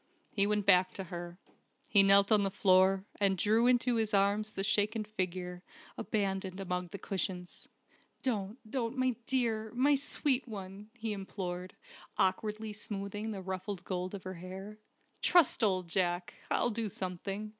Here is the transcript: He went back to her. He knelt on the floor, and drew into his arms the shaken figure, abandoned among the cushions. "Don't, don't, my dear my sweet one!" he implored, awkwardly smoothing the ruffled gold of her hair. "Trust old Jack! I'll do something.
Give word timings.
He 0.31 0.47
went 0.47 0.65
back 0.65 0.93
to 0.95 1.03
her. 1.13 1.37
He 1.85 2.01
knelt 2.01 2.31
on 2.31 2.41
the 2.41 2.49
floor, 2.49 3.05
and 3.19 3.37
drew 3.37 3.67
into 3.67 3.97
his 3.97 4.15
arms 4.15 4.49
the 4.53 4.63
shaken 4.63 5.03
figure, 5.03 5.61
abandoned 5.95 6.59
among 6.59 6.87
the 6.87 6.97
cushions. 6.97 7.67
"Don't, 8.23 8.57
don't, 8.67 8.97
my 8.97 9.15
dear 9.27 9.71
my 9.75 9.93
sweet 9.93 10.47
one!" 10.47 10.89
he 10.97 11.13
implored, 11.13 11.75
awkwardly 12.17 12.73
smoothing 12.73 13.29
the 13.29 13.43
ruffled 13.43 13.83
gold 13.83 14.15
of 14.15 14.23
her 14.23 14.33
hair. 14.41 14.79
"Trust 15.21 15.63
old 15.63 15.87
Jack! 15.87 16.33
I'll 16.49 16.71
do 16.71 16.89
something. 16.89 17.49